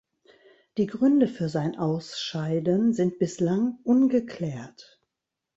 Die 0.77 0.87
Gründe 0.87 1.27
für 1.27 1.47
sein 1.47 1.77
Ausscheiden 1.77 2.91
sind 2.91 3.19
bislang 3.19 3.77
ungeklärt. 3.83 4.99